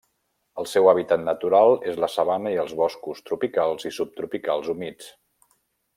[0.61, 5.17] El seu hàbitat natural és la sabana i els boscos tropicals i subtropicals humits.